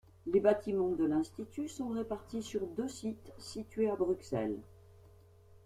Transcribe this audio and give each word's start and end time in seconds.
Les 0.25 0.39
bâtiments 0.39 0.93
de 0.95 1.05
l'institut 1.05 1.69
sont 1.69 1.89
répartis 1.89 2.41
sur 2.41 2.65
deux 2.65 2.87
sites 2.89 3.31
situés 3.37 3.87
à 3.87 3.95
Bruxelles. 3.95 4.57